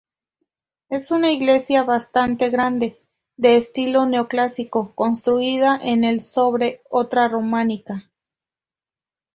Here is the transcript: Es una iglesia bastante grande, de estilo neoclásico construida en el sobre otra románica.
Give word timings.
Es 0.89 1.11
una 1.11 1.29
iglesia 1.31 1.83
bastante 1.83 2.49
grande, 2.49 2.99
de 3.37 3.55
estilo 3.55 4.07
neoclásico 4.07 4.95
construida 4.95 5.79
en 5.79 6.03
el 6.03 6.21
sobre 6.21 6.81
otra 6.89 7.27
románica. 7.27 8.09